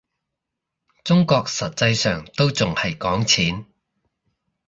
[1.03, 3.67] 中國實際上都仲係講錢